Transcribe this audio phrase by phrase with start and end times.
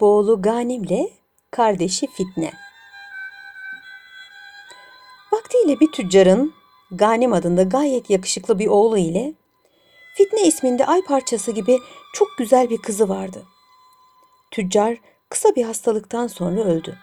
[0.00, 1.10] Boğulu Ganim'le
[1.50, 2.52] kardeşi Fitne.
[5.32, 6.54] Vaktiyle bir tüccarın
[6.90, 9.34] Ganim adında gayet yakışıklı bir oğlu ile
[10.14, 11.78] Fitne isminde ay parçası gibi
[12.14, 13.42] çok güzel bir kızı vardı.
[14.50, 14.96] Tüccar
[15.28, 16.98] kısa bir hastalıktan sonra öldü.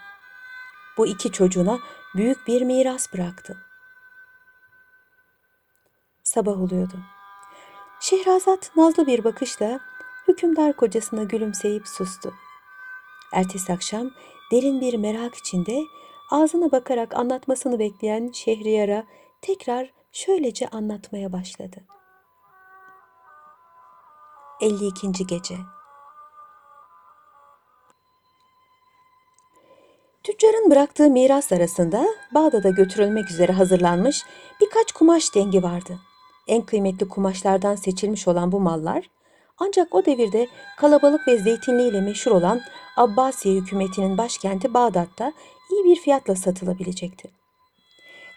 [0.97, 1.79] Bu iki çocuğuna
[2.15, 3.57] büyük bir miras bıraktı.
[6.23, 6.99] Sabah oluyordu.
[7.99, 9.79] Şehrazat nazlı bir bakışla
[10.27, 12.33] hükümdar kocasına gülümseyip sustu.
[13.33, 14.11] Ertesi akşam
[14.51, 15.83] derin bir merak içinde
[16.31, 19.03] ağzına bakarak anlatmasını bekleyen Şehriyar'a
[19.41, 21.77] tekrar şöylece anlatmaya başladı.
[24.61, 25.27] 52.
[25.27, 25.55] Gece
[30.23, 34.23] Tüccarın bıraktığı miras arasında Bağdat'a götürülmek üzere hazırlanmış
[34.61, 35.99] birkaç kumaş dengi vardı.
[36.47, 39.09] En kıymetli kumaşlardan seçilmiş olan bu mallar
[39.59, 40.47] ancak o devirde
[40.77, 42.61] kalabalık ve zeytinliğiyle meşhur olan
[42.97, 45.33] Abbasiye hükümetinin başkenti Bağdat'ta
[45.71, 47.29] iyi bir fiyatla satılabilecekti.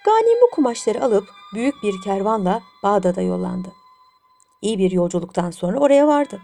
[0.04, 3.72] Ganim bu kumaşları alıp büyük bir kervanla Bağdat'a yollandı.
[4.62, 6.40] İyi bir yolculuktan sonra oraya vardı.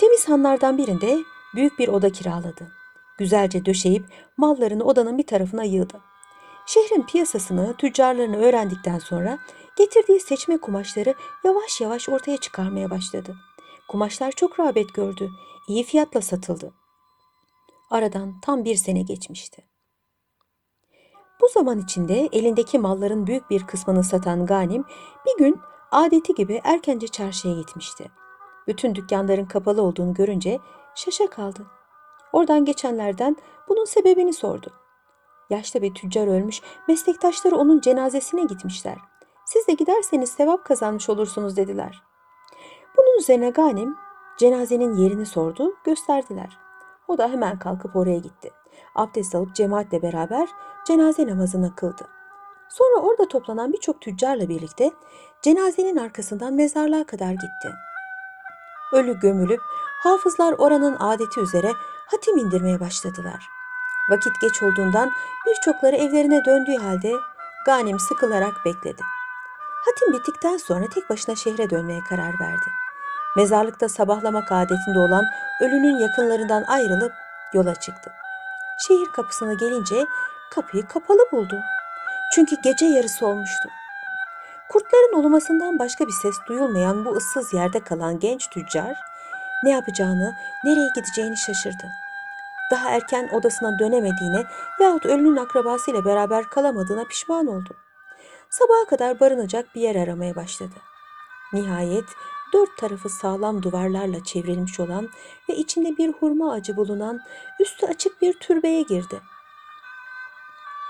[0.00, 1.18] Temiz hanlardan birinde
[1.54, 2.72] büyük bir oda kiraladı.
[3.18, 4.04] Güzelce döşeyip
[4.36, 6.00] mallarını odanın bir tarafına yığdı.
[6.66, 9.38] Şehrin piyasasını, tüccarlarını öğrendikten sonra
[9.76, 13.36] getirdiği seçme kumaşları yavaş yavaş ortaya çıkarmaya başladı.
[13.88, 15.30] Kumaşlar çok rağbet gördü.
[15.68, 16.74] iyi fiyatla satıldı.
[17.90, 19.64] Aradan tam bir sene geçmişti.
[21.40, 24.84] Bu zaman içinde elindeki malların büyük bir kısmını satan Ganim
[25.26, 28.10] bir gün adeti gibi erkence çarşıya gitmişti.
[28.66, 30.58] Bütün dükkanların kapalı olduğunu görünce
[30.94, 31.66] şaşa kaldı.
[32.32, 33.36] Oradan geçenlerden
[33.68, 34.72] bunun sebebini sordu.
[35.50, 38.98] Yaşlı bir tüccar ölmüş, meslektaşları onun cenazesine gitmişler.
[39.46, 42.02] Siz de giderseniz sevap kazanmış olursunuz dediler.
[42.96, 43.96] Bunun üzerine Ganim
[44.38, 46.58] cenazenin yerini sordu, gösterdiler.
[47.08, 48.50] O da hemen kalkıp oraya gitti.
[48.94, 50.48] Abdest alıp cemaatle beraber
[50.86, 52.08] cenaze namazını kıldı.
[52.68, 54.90] Sonra orada toplanan birçok tüccarla birlikte
[55.42, 57.70] cenazenin arkasından mezarlığa kadar gitti.
[58.92, 59.60] Ölü gömülüp
[60.02, 61.72] hafızlar oranın adeti üzere
[62.06, 63.48] hatim indirmeye başladılar.
[64.10, 65.10] Vakit geç olduğundan
[65.46, 67.12] birçokları evlerine döndüğü halde
[67.66, 69.02] Ganim sıkılarak bekledi.
[69.84, 72.83] Hatim bittikten sonra tek başına şehre dönmeye karar verdi.
[73.36, 75.24] Mezarlıkta sabahlamak adetinde olan
[75.60, 77.12] ölünün yakınlarından ayrılıp
[77.52, 78.12] yola çıktı.
[78.78, 80.06] Şehir kapısına gelince
[80.50, 81.60] kapıyı kapalı buldu.
[82.34, 83.68] Çünkü gece yarısı olmuştu.
[84.68, 88.96] Kurtların ulumasından başka bir ses duyulmayan bu ıssız yerde kalan genç tüccar
[89.64, 91.86] ne yapacağını, nereye gideceğini şaşırdı.
[92.70, 94.44] Daha erken odasına dönemediğine
[94.80, 97.76] yahut ölünün akrabasıyla beraber kalamadığına pişman oldu.
[98.50, 100.74] Sabaha kadar barınacak bir yer aramaya başladı.
[101.52, 102.04] Nihayet
[102.54, 105.08] dört tarafı sağlam duvarlarla çevrilmiş olan
[105.48, 107.20] ve içinde bir hurma ağacı bulunan
[107.60, 109.20] üstü açık bir türbeye girdi.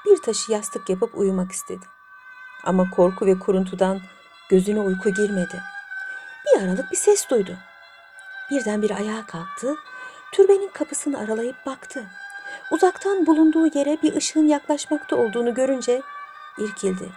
[0.06, 1.86] Bir taşı yastık yapıp uyumak istedi.
[2.64, 4.00] Ama korku ve kuruntudan
[4.48, 5.62] gözüne uyku girmedi.
[6.47, 7.56] Bir aralık bir ses duydu.
[8.50, 9.76] Birden bir ayağa kalktı,
[10.32, 12.04] türbenin kapısını aralayıp baktı.
[12.70, 16.02] Uzaktan bulunduğu yere bir ışığın yaklaşmakta olduğunu görünce
[16.58, 17.08] irkildi.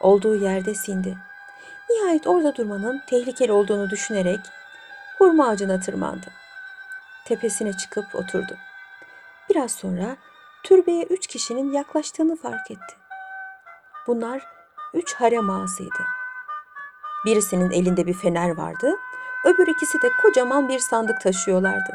[0.00, 1.18] Olduğu yerde sindi.
[1.90, 4.40] Nihayet orada durmanın tehlikeli olduğunu düşünerek
[5.18, 6.26] hurma ağacına tırmandı.
[7.24, 8.56] Tepesine çıkıp oturdu.
[9.50, 10.16] Biraz sonra
[10.62, 12.94] türbeye üç kişinin yaklaştığını fark etti.
[14.06, 14.46] Bunlar
[14.94, 16.04] üç harem ağasıydı.
[17.24, 18.96] Birisinin elinde bir fener vardı,
[19.44, 21.94] öbür ikisi de kocaman bir sandık taşıyorlardı.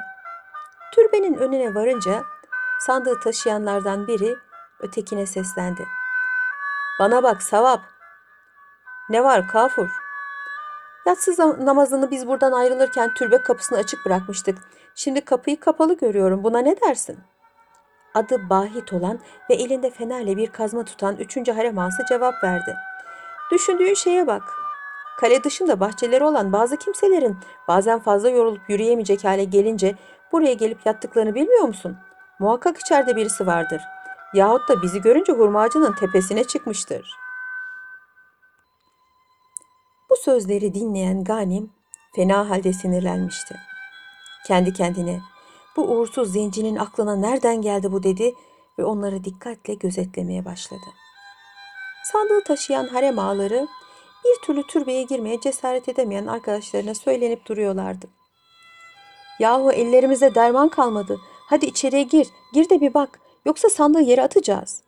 [0.94, 2.24] Türbenin önüne varınca
[2.80, 4.36] sandığı taşıyanlardan biri
[4.80, 5.88] ötekine seslendi.
[7.00, 7.99] Bana bak Savap.
[9.10, 9.90] Ne var Kafur?
[11.06, 14.58] Yatsı namazını biz buradan ayrılırken türbe kapısını açık bırakmıştık.
[14.96, 16.44] Şimdi kapıyı kapalı görüyorum.
[16.44, 17.18] Buna ne dersin?
[18.14, 19.20] Adı Bahit olan
[19.50, 22.76] ve elinde fenerle bir kazma tutan üçüncü harem ağası cevap verdi.
[23.52, 24.44] Düşündüğün şeye bak.
[25.20, 27.38] Kale dışında bahçeleri olan bazı kimselerin
[27.68, 29.96] bazen fazla yorulup yürüyemeyecek hale gelince
[30.32, 31.98] buraya gelip yattıklarını bilmiyor musun?
[32.40, 33.82] Muhakkak içeride birisi vardır.
[34.34, 37.29] Yahut da bizi görünce hurma ağacının tepesine çıkmıştır.
[40.10, 41.72] Bu sözleri dinleyen Ganim
[42.16, 43.56] fena halde sinirlenmişti.
[44.48, 45.20] Kendi kendine
[45.76, 48.34] bu uğursuz zencinin aklına nereden geldi bu dedi
[48.80, 50.86] ve onları dikkatle gözetlemeye başladı.
[52.04, 53.68] Sandığı taşıyan harem ağaları
[54.26, 58.08] bir türlü türbeye girmeye cesaret edemeyen arkadaşlarına söylenip duruyorlardı.
[59.40, 61.20] Yahu ellerimize derman kalmadı.
[61.50, 63.20] Hadi içeriye gir, gir de bir bak.
[63.46, 64.82] Yoksa sandığı yere atacağız.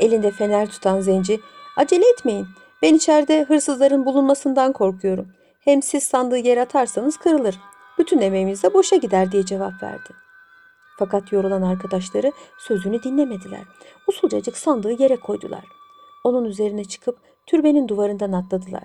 [0.00, 1.40] Elinde fener tutan zenci,
[1.76, 2.46] acele etmeyin.
[2.82, 5.28] Ben içeride hırsızların bulunmasından korkuyorum.
[5.60, 7.58] Hem siz sandığı yere atarsanız kırılır.
[7.98, 10.08] Bütün emeğimiz de boşa gider diye cevap verdi.
[10.98, 13.60] Fakat yorulan arkadaşları sözünü dinlemediler.
[14.06, 15.64] Usulcacık sandığı yere koydular.
[16.24, 18.84] Onun üzerine çıkıp türbenin duvarından atladılar.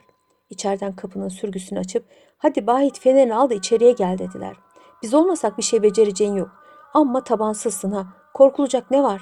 [0.50, 2.06] İçeriden kapının sürgüsünü açıp
[2.38, 4.56] hadi Bahit fenerini al da içeriye gel dediler.
[5.04, 6.50] Biz olmasak bir şey becereceğin yok.
[6.94, 8.08] Amma tabansızsın ha.
[8.34, 9.22] Korkulacak ne var?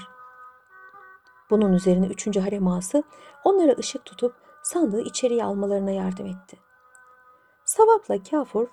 [1.49, 3.03] Bunun üzerine üçüncü harem ağası
[3.43, 6.57] onlara ışık tutup sandığı içeriye almalarına yardım etti.
[7.65, 8.67] Savapla kafur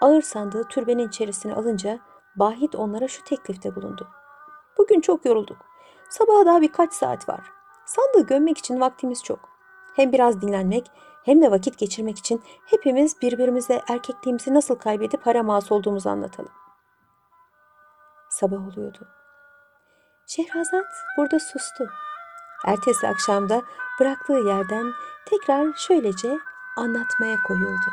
[0.00, 1.98] ağır sandığı türbenin içerisine alınca
[2.36, 4.08] Bahit onlara şu teklifte bulundu.
[4.78, 5.56] Bugün çok yorulduk.
[6.10, 7.52] Sabaha daha birkaç saat var.
[7.86, 9.38] Sandığı gömmek için vaktimiz çok.
[9.96, 10.90] Hem biraz dinlenmek
[11.24, 16.52] hem de vakit geçirmek için hepimiz birbirimize erkekliğimizi nasıl kaybedip harem ağası olduğumuzu anlatalım.
[18.30, 19.08] Sabah oluyordu.
[20.26, 20.86] Şehrazat
[21.16, 21.88] burada sustu.
[22.66, 23.62] Ertesi akşamda
[24.00, 24.92] bıraktığı yerden
[25.26, 26.38] tekrar şöylece
[26.76, 27.90] anlatmaya koyuldu.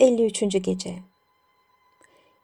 [0.00, 0.40] 53.
[0.40, 1.02] Gece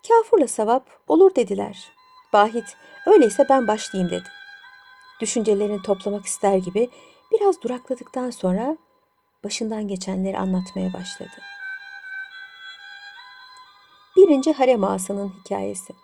[0.09, 1.93] Kafurla Savap olur dediler.
[2.33, 2.77] Bahit
[3.07, 4.29] öyleyse ben başlayayım dedi.
[5.21, 6.91] Düşüncelerini toplamak ister gibi
[7.33, 8.77] biraz durakladıktan sonra
[9.45, 11.31] başından geçenleri anlatmaya başladı.
[14.17, 15.95] Birinci harem ağasının hikayesi.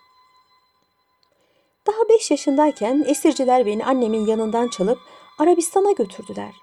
[1.87, 4.99] Daha beş yaşındayken esirciler beni annemin yanından çalıp
[5.39, 6.55] Arabistan'a götürdüler.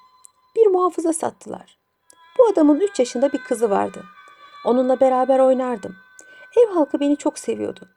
[0.55, 1.77] Bir muhafıza sattılar.
[2.37, 4.03] Bu adamın üç yaşında bir kızı vardı.
[4.65, 5.95] Onunla beraber oynardım.
[6.57, 7.89] Ev halkı beni çok seviyordu.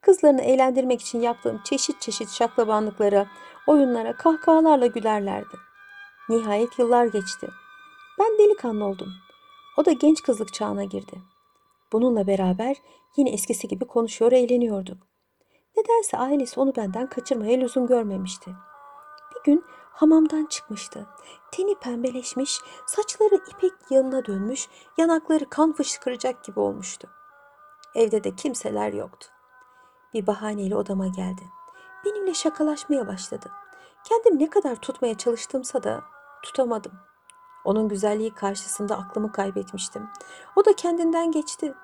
[0.00, 3.26] Kızlarını eğlendirmek için yaptığım çeşit çeşit şaklabanlıklara,
[3.66, 5.56] oyunlara kahkahalarla gülerlerdi.
[6.28, 7.48] Nihayet yıllar geçti.
[8.18, 9.08] Ben delikanlı oldum.
[9.76, 11.18] O da genç kızlık çağına girdi.
[11.92, 12.76] Bununla beraber
[13.16, 14.98] yine eskisi gibi konuşuyor, eğleniyorduk.
[15.76, 18.54] Nedense ailesi onu benden kaçırmaya lüzum görmemişti.
[19.34, 21.06] Bir gün hamamdan çıkmıştı.
[21.52, 24.68] Teni pembeleşmiş, saçları ipek yağına dönmüş,
[24.98, 27.08] yanakları kan fışkıracak gibi olmuştu.
[27.94, 29.28] Evde de kimseler yoktu.
[30.14, 31.42] Bir bahaneyle odama geldi.
[32.04, 33.50] Benimle şakalaşmaya başladı.
[34.04, 36.04] Kendim ne kadar tutmaya çalıştımsa da
[36.42, 36.92] tutamadım.
[37.64, 40.08] Onun güzelliği karşısında aklımı kaybetmiştim.
[40.56, 41.74] O da kendinden geçti.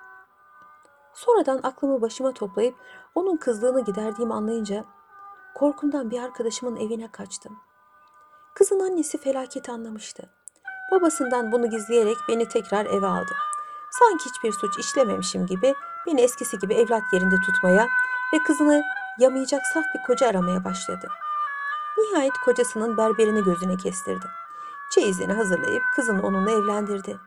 [1.15, 2.75] Sonradan aklımı başıma toplayıp
[3.14, 4.85] onun kızlığını giderdiğimi anlayınca
[5.55, 7.59] korkumdan bir arkadaşımın evine kaçtım.
[8.55, 10.31] Kızın annesi felaketi anlamıştı.
[10.93, 13.32] Babasından bunu gizleyerek beni tekrar eve aldı.
[13.91, 15.75] Sanki hiçbir suç işlememişim gibi
[16.06, 17.88] beni eskisi gibi evlat yerinde tutmaya
[18.35, 18.82] ve kızını
[19.19, 21.08] yamayacak saf bir koca aramaya başladı.
[21.99, 24.26] Nihayet kocasının berberini gözüne kestirdi.
[24.91, 27.19] Çeyizini hazırlayıp kızını onunla evlendirdi.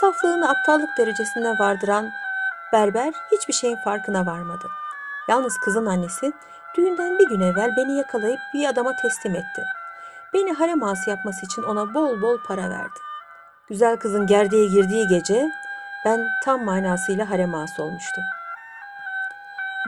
[0.00, 2.10] Saflığını aptallık derecesine vardıran
[2.72, 4.66] berber hiçbir şeyin farkına varmadı.
[5.28, 6.32] Yalnız kızın annesi
[6.76, 9.64] düğünden bir gün evvel beni yakalayıp bir adama teslim etti.
[10.34, 12.98] Beni harem ağası yapması için ona bol bol para verdi.
[13.68, 15.50] Güzel kızın gerdeğe girdiği gece
[16.04, 18.24] ben tam manasıyla harem ağası olmuştum.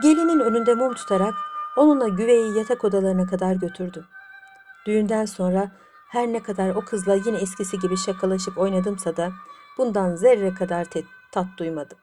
[0.01, 1.33] Gelinin önünde mum tutarak
[1.77, 4.05] onunla güveyi yatak odalarına kadar götürdü.
[4.85, 5.71] Düğünden sonra
[6.11, 9.31] her ne kadar o kızla yine eskisi gibi şakalaşıp oynadımsa da
[9.77, 10.85] bundan zerre kadar
[11.31, 11.97] tat duymadım.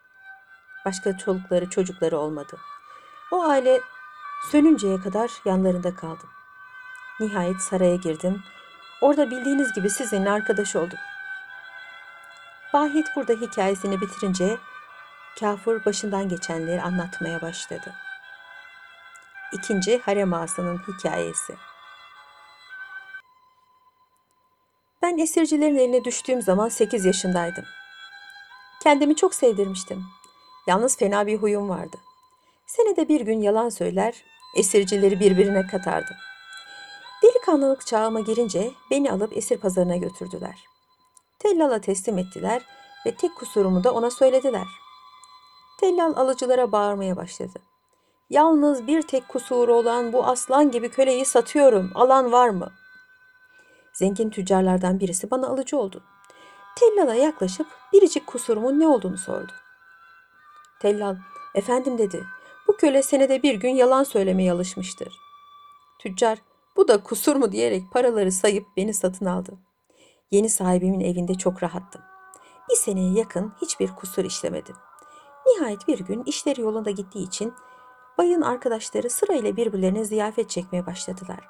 [0.87, 2.57] Başka çolukları çocukları olmadı.
[3.33, 3.81] O aile
[4.51, 6.29] sönünceye kadar yanlarında kaldım.
[7.21, 8.43] Nihayet saraya girdim.
[9.01, 10.99] Orada bildiğiniz gibi sizinle arkadaş oldum.
[12.73, 14.59] Bahit burada hikayesini bitirince
[15.41, 17.95] kafur başından geçenleri anlatmaya başladı.
[19.53, 21.57] İkinci harem ağasının hikayesi.
[25.03, 27.65] Ben esircilerin eline düştüğüm zaman 8 yaşındaydım.
[28.83, 30.05] Kendimi çok sevdirmiştim.
[30.67, 31.97] Yalnız fena bir huyum vardı.
[32.77, 34.25] Senede bir gün yalan söyler,
[34.57, 36.17] esircileri birbirine katardım.
[37.23, 40.65] Delikanlılık çağıma girince beni alıp esir pazarına götürdüler.
[41.39, 42.63] Tellal'a teslim ettiler
[43.07, 44.67] ve tek kusurumu da ona söylediler.
[45.81, 47.59] Tellal alıcılara bağırmaya başladı.
[48.31, 51.93] Yalnız bir tek kusuru olan bu aslan gibi köleyi satıyorum.
[51.95, 52.73] Alan var mı?
[53.93, 56.03] Zengin tüccarlardan birisi bana alıcı oldu.
[56.77, 59.53] Tellal'a yaklaşıp biricik kusurumun ne olduğunu sordu.
[60.81, 61.17] Tellal,
[61.55, 62.25] efendim dedi.
[62.83, 65.19] Köle senede bir gün yalan söylemeye alışmıştır.
[65.99, 66.39] Tüccar,
[66.77, 69.59] bu da kusur mu diyerek paraları sayıp beni satın aldı.
[70.31, 72.03] Yeni sahibimin evinde çok rahattım.
[72.71, 74.77] Bir seneye yakın hiçbir kusur işlemedim.
[75.47, 77.55] Nihayet bir gün işleri yolunda gittiği için
[78.19, 81.49] bayın arkadaşları sırayla birbirlerine ziyafet çekmeye başladılar.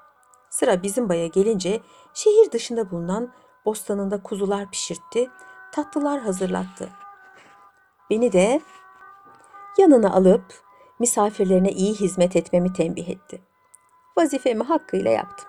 [0.51, 1.81] Sıra bizim baya gelince
[2.15, 3.33] şehir dışında bulunan
[3.65, 5.31] bostanında kuzular pişirtti,
[5.73, 6.89] tatlılar hazırlattı.
[8.11, 8.61] Beni de
[9.79, 10.72] yanına alıp
[11.03, 13.41] misafirlerine iyi hizmet etmemi tembih etti.
[14.17, 15.49] Vazifemi hakkıyla yaptım.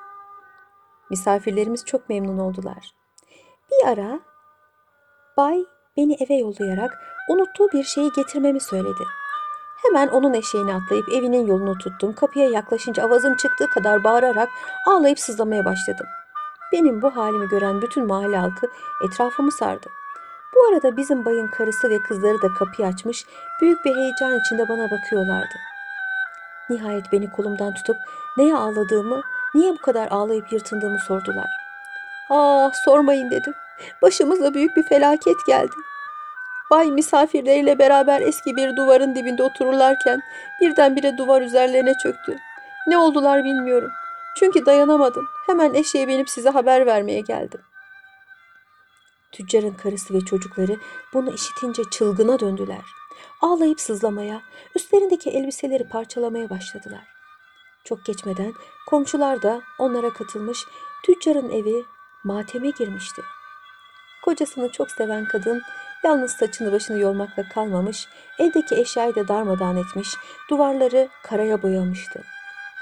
[1.09, 2.95] Misafirlerimiz çok memnun oldular.
[3.71, 4.19] Bir ara
[5.37, 5.59] bay
[5.97, 6.91] beni eve yollayarak
[7.29, 9.03] unuttuğu bir şeyi getirmemi söyledi.
[9.83, 12.15] Hemen onun eşeğine atlayıp evinin yolunu tuttum.
[12.15, 14.49] Kapıya yaklaşınca avazım çıktığı kadar bağırarak
[14.87, 16.07] ağlayıp sızlamaya başladım.
[16.71, 18.67] Benim bu halimi gören bütün mahalle halkı
[19.05, 19.89] etrafımı sardı.
[20.63, 23.25] Bu arada bizim bayın karısı ve kızları da kapıyı açmış,
[23.61, 25.55] büyük bir heyecan içinde bana bakıyorlardı.
[26.69, 27.97] Nihayet beni kolumdan tutup
[28.37, 29.21] neye ağladığımı,
[29.55, 31.49] niye bu kadar ağlayıp yırtındığımı sordular.
[32.29, 33.53] Ah sormayın dedim.
[34.01, 35.75] Başımıza büyük bir felaket geldi.
[36.71, 40.21] Bay misafirleriyle beraber eski bir duvarın dibinde otururlarken
[40.61, 42.37] birdenbire duvar üzerlerine çöktü.
[42.87, 43.91] Ne oldular bilmiyorum.
[44.37, 45.25] Çünkü dayanamadım.
[45.47, 47.61] Hemen eşeğe binip size haber vermeye geldim.
[49.33, 50.77] Tüccarın karısı ve çocukları
[51.13, 52.85] bunu işitince çılgına döndüler.
[53.41, 54.41] Ağlayıp sızlamaya,
[54.75, 57.07] üstlerindeki elbiseleri parçalamaya başladılar.
[57.83, 58.53] Çok geçmeden
[58.87, 60.59] komşular da onlara katılmış,
[61.05, 61.85] tüccarın evi
[62.23, 63.21] mateme girmişti.
[64.23, 65.61] Kocasını çok seven kadın
[66.03, 68.07] yalnız saçını başını yolmakla kalmamış,
[68.39, 70.15] evdeki eşyayı da darmadağın etmiş,
[70.49, 72.23] duvarları karaya boyamıştı.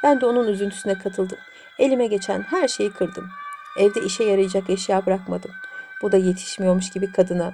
[0.03, 1.38] Ben de onun üzüntüsüne katıldım.
[1.79, 3.29] Elime geçen her şeyi kırdım.
[3.77, 5.51] Evde işe yarayacak eşya bırakmadım.
[6.01, 7.53] Bu da yetişmiyormuş gibi kadına.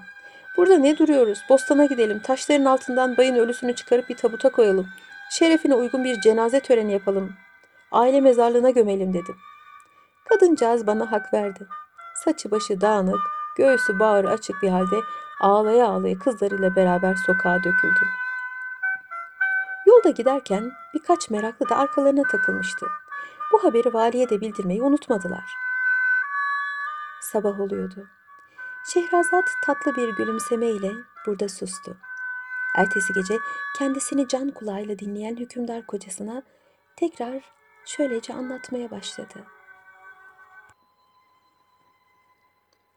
[0.57, 1.39] Burada ne duruyoruz?
[1.49, 2.19] Bostana gidelim.
[2.19, 4.87] Taşların altından bayın ölüsünü çıkarıp bir tabuta koyalım.
[5.31, 7.33] Şerefine uygun bir cenaze töreni yapalım.
[7.91, 9.35] Aile mezarlığına gömelim dedim.
[10.29, 11.67] Kadıncağız bana hak verdi.
[12.15, 13.19] Saçı başı dağınık,
[13.57, 14.95] göğsü bağrı açık bir halde
[15.41, 18.05] ağlaya ağlaya kızlarıyla beraber sokağa döküldü.
[19.85, 22.85] Yolda giderken birkaç meraklı da arkalarına takılmıştı.
[23.51, 25.45] Bu haberi valiye de bildirmeyi unutmadılar.
[27.21, 28.07] Sabah oluyordu.
[28.93, 30.91] Şehrazat tatlı bir gülümsemeyle
[31.25, 31.97] burada sustu.
[32.75, 33.37] Ertesi gece
[33.77, 36.43] kendisini can kulağıyla dinleyen hükümdar kocasına
[36.95, 37.43] tekrar
[37.85, 39.43] şöylece anlatmaya başladı.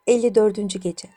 [0.07, 0.81] 54.
[0.81, 1.09] Gece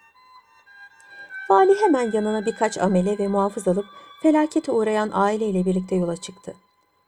[1.50, 3.86] Vali hemen yanına birkaç amele ve muhafız alıp
[4.22, 6.54] felakete uğrayan aileyle birlikte yola çıktı.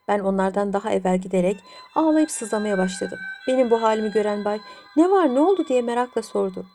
[0.09, 1.61] Ben onlardan daha evvel giderek
[1.95, 3.19] ağlayıp sızlamaya başladım.
[3.49, 4.61] Benim bu halimi gören bay
[4.97, 6.67] ne var ne oldu diye merakla sordu.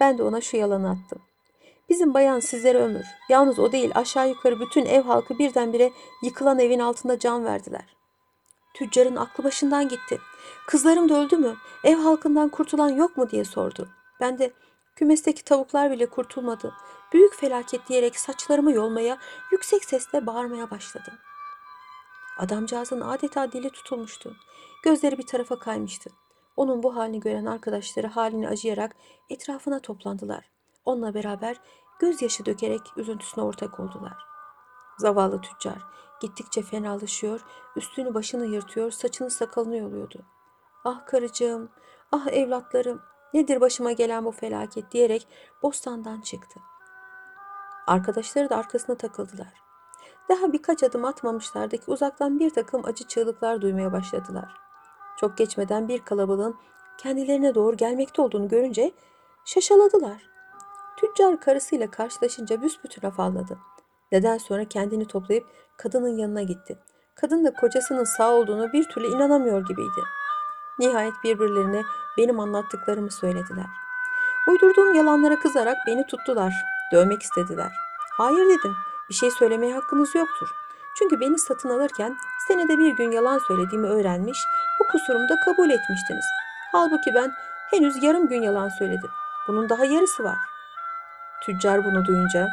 [0.00, 1.18] Ben de ona şu yalanı attım.
[1.88, 3.06] Bizim bayan sizlere ömür.
[3.28, 7.96] Yalnız o değil aşağı yukarı bütün ev halkı birdenbire yıkılan evin altında can verdiler.
[8.74, 10.18] Tüccarın aklı başından gitti.
[10.66, 11.56] Kızlarım da öldü mü?
[11.84, 13.88] Ev halkından kurtulan yok mu diye sordu.
[14.20, 14.52] Ben de
[14.96, 16.74] kümesteki tavuklar bile kurtulmadı.
[17.12, 19.18] Büyük felaket diyerek saçlarımı yolmaya,
[19.52, 21.14] yüksek sesle bağırmaya başladım.
[22.38, 24.36] Adamcağızın adeta dili tutulmuştu.
[24.82, 26.10] Gözleri bir tarafa kaymıştı.
[26.58, 28.96] Onun bu halini gören arkadaşları halini acıyarak
[29.30, 30.50] etrafına toplandılar.
[30.84, 31.60] Onunla beraber
[31.98, 34.16] gözyaşı dökerek üzüntüsüne ortak oldular.
[34.98, 35.78] Zavallı tüccar
[36.20, 37.40] gittikçe fenalaşıyor,
[37.76, 40.22] üstünü başını yırtıyor, saçını sakalını yoluyordu.
[40.84, 41.70] Ah karıcığım,
[42.12, 43.02] ah evlatlarım,
[43.34, 45.28] nedir başıma gelen bu felaket diyerek
[45.62, 46.60] bostandan çıktı.
[47.86, 49.52] Arkadaşları da arkasına takıldılar.
[50.28, 54.67] Daha birkaç adım atmamışlardı ki uzaktan bir takım acı çığlıklar duymaya başladılar.
[55.20, 56.56] Çok geçmeden bir kalabalığın
[56.98, 58.92] kendilerine doğru gelmekte olduğunu görünce
[59.44, 60.22] şaşaladılar.
[60.96, 63.58] Tüccar karısıyla karşılaşınca büsbütün afalladı.
[64.12, 65.46] Neden sonra kendini toplayıp
[65.76, 66.78] kadının yanına gitti.
[67.14, 70.02] Kadın da kocasının sağ olduğunu bir türlü inanamıyor gibiydi.
[70.78, 71.82] Nihayet birbirlerine
[72.18, 73.66] benim anlattıklarımı söylediler.
[74.48, 76.52] Uydurduğum yalanlara kızarak beni tuttular.
[76.92, 77.72] Dövmek istediler.
[78.16, 78.74] Hayır dedim.
[79.08, 80.48] Bir şey söylemeye hakkınız yoktur.
[80.98, 82.16] Çünkü beni satın alırken
[82.48, 84.38] senede bir gün yalan söylediğimi öğrenmiş,
[84.80, 86.24] bu kusurumu da kabul etmiştiniz.
[86.72, 87.32] Halbuki ben
[87.70, 89.10] henüz yarım gün yalan söyledim.
[89.48, 90.38] Bunun daha yarısı var.
[91.46, 92.48] Tüccar bunu duyunca,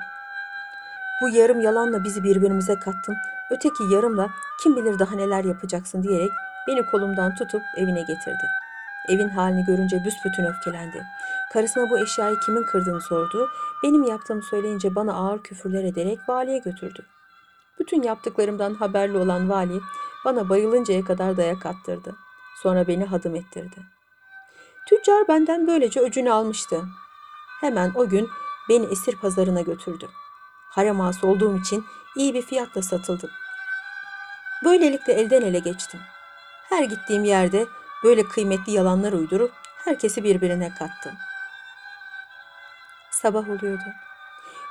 [1.21, 3.15] bu yarım yalanla bizi birbirimize kattın,
[3.51, 4.29] öteki yarımla
[4.63, 6.31] kim bilir daha neler yapacaksın diyerek
[6.67, 8.47] beni kolumdan tutup evine getirdi.
[9.09, 11.05] Evin halini görünce büsbütün öfkelendi.
[11.53, 13.49] Karısına bu eşyayı kimin kırdığını sordu.
[13.83, 17.05] Benim yaptığımı söyleyince bana ağır küfürler ederek valiye götürdü.
[17.79, 19.81] Bütün yaptıklarımdan haberli olan vali
[20.25, 22.15] bana bayılıncaya kadar dayak attırdı.
[22.63, 23.77] Sonra beni hadım ettirdi.
[24.87, 26.85] Tüccar benden böylece öcünü almıştı.
[27.61, 28.29] Hemen o gün
[28.69, 30.09] beni esir pazarına götürdü.
[30.69, 33.29] Harem ağası olduğum için iyi bir fiyatla satıldım.
[34.63, 35.99] Böylelikle elden ele geçtim.
[36.69, 37.65] Her gittiğim yerde
[38.03, 39.51] böyle kıymetli yalanlar uydurup
[39.85, 41.13] herkesi birbirine kattım.
[43.11, 43.93] Sabah oluyordu.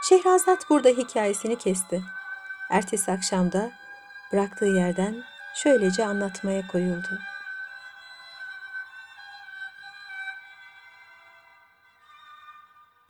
[0.03, 2.03] Şehrazat burada hikayesini kesti.
[2.71, 3.71] Ertesi akşamda
[4.33, 5.23] bıraktığı yerden
[5.55, 7.19] şöylece anlatmaya koyuldu.